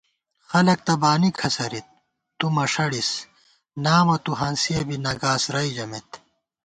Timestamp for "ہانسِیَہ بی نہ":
4.39-5.11